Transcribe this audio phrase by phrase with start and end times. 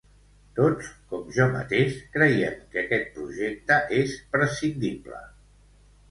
[0.59, 5.21] Tots, com jo mateix, creiem que aquest projecte és prescindible.